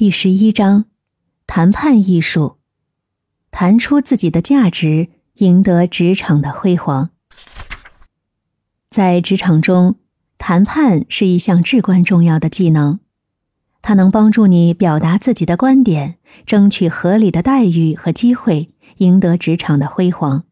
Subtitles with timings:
[0.00, 0.86] 第十一章：
[1.46, 2.56] 谈判艺术，
[3.50, 7.10] 谈出自己的价值，赢得职场的辉煌。
[8.88, 9.96] 在职场中，
[10.38, 13.00] 谈判是一项至关重要的技能，
[13.82, 20.44] 它能帮助你表达自己的观点，争取合理的待遇和机会，赢得职场的辉煌。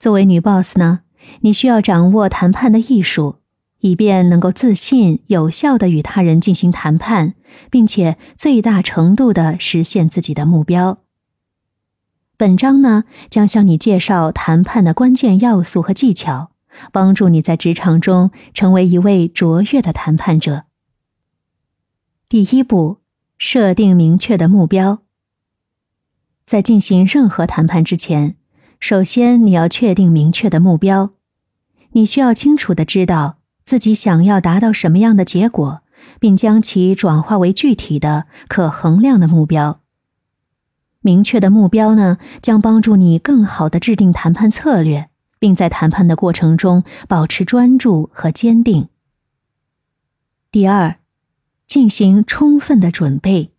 [0.00, 1.02] 作为女 boss 呢，
[1.42, 3.36] 你需要掌握谈判的艺术。
[3.80, 7.34] 以便能够自信、有效的与他人进行谈判，
[7.70, 10.98] 并且最大程度的实现自己的目标。
[12.36, 16.50] 本章呢将向你介绍谈判的关键要素和技巧，
[16.92, 20.64] 帮助你在职场中成为一位卓越的谈判者。
[22.28, 22.98] 第一步，
[23.38, 24.98] 设定明确的目标。
[26.44, 28.36] 在进行任何谈判之前，
[28.80, 31.12] 首先你要确定明确的目标。
[31.92, 33.38] 你需要清楚的知道。
[33.66, 35.82] 自己想要达到什么样的结果，
[36.20, 39.80] 并将其转化为具体的、可衡量的目标。
[41.00, 48.88] 明确的目标呢，将帮助你更好的制定谈判策略，并在谈判的过程中保持专注和坚定。
[50.52, 50.98] 第二，
[51.66, 53.52] 进行充分的准备。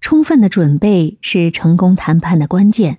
[0.00, 2.98] 充分的准备是成功谈判的关键。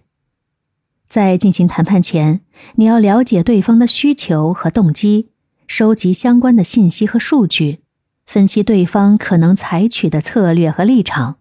[1.07, 2.41] 在进行谈判前，
[2.75, 5.29] 你要了解对方的需求和动机。
[5.69, 7.81] 收集相关的信息和数据，
[8.25, 11.37] 分析对方可能采取的策略和立场，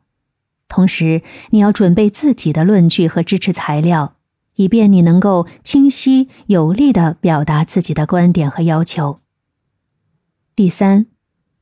[0.69, 4.17] 同时你要准备自己的论据和支持材料，
[4.57, 9.21] 以便你能够清晰有力的表达自己的观点和要求。
[10.55, 11.07] 第三，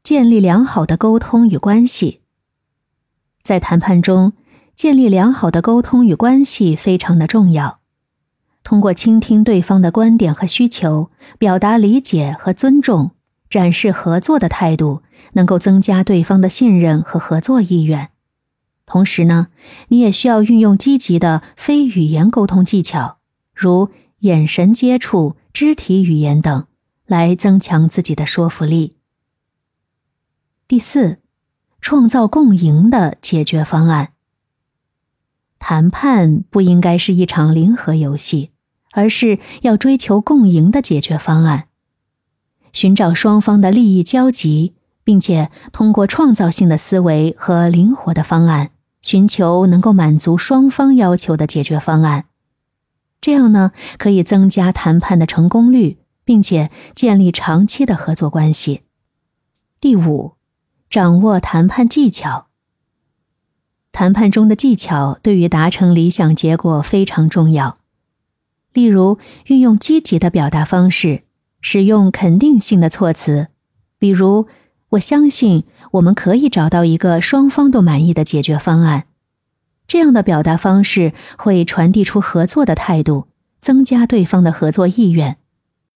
[0.03, 2.21] 建立良好的沟通与关系。
[3.45, 4.33] 在谈判中，
[4.75, 7.79] 建立良好的沟通与关系非常的重要。
[8.67, 13.13] 通过倾听对方的观点和需求，表达理解和尊重，
[13.49, 15.03] 展示合作的态度，
[15.35, 18.11] 能够增加对方的信任和合作意愿。
[18.85, 19.47] 同时呢，
[19.87, 23.19] 你也需要运用积极的非语言沟通技巧，
[23.55, 26.67] 如眼神接触、肢体语言等，
[27.07, 28.97] 来增强自己的说服力。
[30.67, 31.19] 第四，
[31.81, 34.15] 创造共赢的解决方案。
[35.61, 38.51] 谈判不应该是一场零和游戏。
[38.97, 41.69] 而是要追求共赢的解决方案，
[42.73, 44.73] 寻找双方的利益交集，
[45.05, 48.71] 并且通过创造性的思维和灵活的方案，
[49.03, 52.25] 寻求能够满足双方要求的解决方案。
[53.21, 58.81] 这样呢，可以增加谈判的成功率，并且建立长期的合作关系。
[59.79, 60.37] 第五，
[60.89, 62.47] 掌握谈判技巧。
[63.93, 67.77] 谈判中的技巧对于达成理想结果非常重要。
[68.77, 71.23] 例如，运用积极的表达方式，
[71.63, 73.49] 使用肯定性的措辞，
[73.99, 74.49] 比如
[74.93, 79.05] “我相信我们可以找到一个双方都满意的解决方案”。
[79.89, 83.29] 这样的表达方式会传递出合作的态度，
[83.63, 85.39] 增加对方的合作意愿，